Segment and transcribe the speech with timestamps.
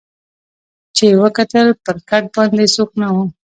[0.95, 3.25] چي یې وکتل پر کټ باندي څوک نه وو